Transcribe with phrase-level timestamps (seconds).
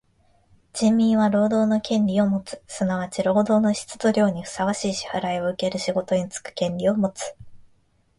[0.73, 2.59] 人民は労働の権利をもつ。
[2.65, 7.35] すなわち労働の質と量にふさわしい支払をうける仕事につく権利をもつ。